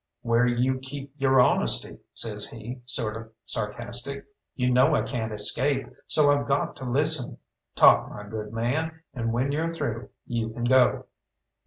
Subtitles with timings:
[0.23, 4.25] "Where you keep your honesty," says he, sort of sarcastic.
[4.55, 7.37] "You know I can't escape, so I've got to listen.
[7.75, 11.05] Talk, my good man, and when you're through you can go."